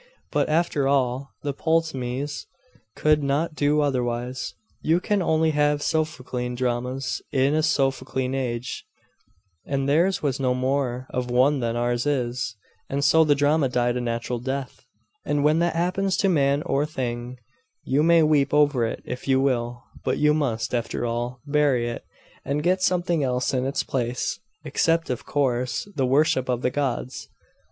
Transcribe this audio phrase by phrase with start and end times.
[0.31, 2.47] But, after all, the Ptolemies
[2.95, 4.55] could not do otherwise.
[4.81, 8.83] You can only have Sophoclean dramas in a Sophoclean age;
[9.63, 12.55] and theirs was no more of one than ours is,
[12.89, 14.83] and so the drama died a natural death;
[15.23, 17.37] and when that happens to man or thing,
[17.83, 22.05] you may weep over it if you will, but you must, after all, bury it,
[22.43, 27.29] and get something else in its place except, of course, the worship of the gods.